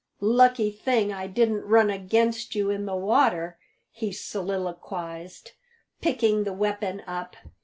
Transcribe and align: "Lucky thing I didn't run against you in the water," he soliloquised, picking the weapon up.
"Lucky 0.23 0.71
thing 0.71 1.13
I 1.13 1.27
didn't 1.27 1.61
run 1.67 1.91
against 1.91 2.55
you 2.55 2.71
in 2.71 2.87
the 2.87 2.95
water," 2.95 3.59
he 3.91 4.11
soliloquised, 4.11 5.51
picking 6.01 6.43
the 6.43 6.53
weapon 6.53 7.03
up. 7.05 7.35